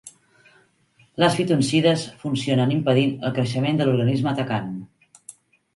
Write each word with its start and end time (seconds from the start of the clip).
Les 1.23 1.37
phytoncides 1.41 2.07
funcionen 2.23 2.75
impedint 2.79 3.15
el 3.31 3.39
creixement 3.39 3.83
de 3.83 3.89
l'organisme 3.91 4.35
atacant. 4.37 4.75